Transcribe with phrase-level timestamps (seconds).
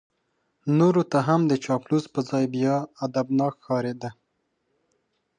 [0.77, 4.09] نورو ته هم د چاپلوس په ځای بیا ادبناک ښکارېده.